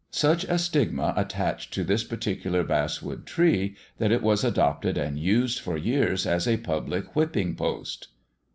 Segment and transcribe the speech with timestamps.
[0.09, 5.59] Such a stigma attached to this particular basswood tree that it was adopted and used
[5.59, 8.07] for years as a public whipping post.